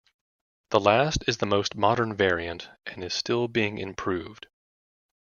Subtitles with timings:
[0.71, 4.47] The last is the most modern variant and is still being improved.